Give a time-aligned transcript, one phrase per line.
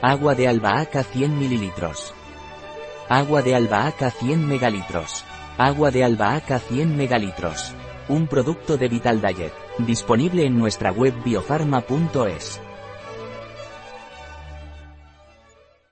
[0.00, 1.72] Agua de albahaca 100 ml.
[3.08, 5.24] Agua de albahaca 100 megalitros.
[5.58, 7.74] Agua de albahaca 100 megalitros.
[8.08, 12.67] Un producto de Vital Diet, disponible en nuestra web biofarma.es.